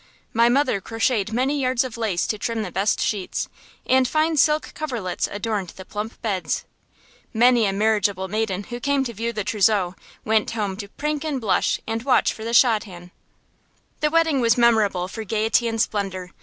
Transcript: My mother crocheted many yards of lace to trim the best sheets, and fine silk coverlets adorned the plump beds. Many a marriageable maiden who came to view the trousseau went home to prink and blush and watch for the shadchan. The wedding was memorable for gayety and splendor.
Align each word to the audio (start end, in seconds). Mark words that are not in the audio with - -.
My 0.33 0.49
mother 0.49 0.81
crocheted 0.81 1.31
many 1.31 1.61
yards 1.61 1.83
of 1.83 1.95
lace 1.95 2.25
to 2.25 2.39
trim 2.39 2.63
the 2.63 2.71
best 2.71 2.99
sheets, 2.99 3.47
and 3.85 4.07
fine 4.07 4.35
silk 4.35 4.73
coverlets 4.73 5.27
adorned 5.31 5.69
the 5.75 5.85
plump 5.85 6.19
beds. 6.23 6.65
Many 7.35 7.67
a 7.67 7.71
marriageable 7.71 8.27
maiden 8.27 8.63
who 8.63 8.79
came 8.79 9.03
to 9.03 9.13
view 9.13 9.31
the 9.31 9.43
trousseau 9.43 9.93
went 10.25 10.49
home 10.49 10.75
to 10.77 10.87
prink 10.87 11.23
and 11.23 11.39
blush 11.39 11.79
and 11.85 12.01
watch 12.01 12.33
for 12.33 12.43
the 12.43 12.51
shadchan. 12.55 13.11
The 13.99 14.09
wedding 14.09 14.41
was 14.41 14.57
memorable 14.57 15.07
for 15.07 15.23
gayety 15.23 15.67
and 15.67 15.79
splendor. 15.79 16.31